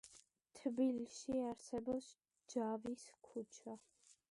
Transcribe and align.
თბილისში 0.59 1.35
არსებობს 1.51 2.09
ჯავის 2.55 3.07
ქუჩა. 3.31 3.79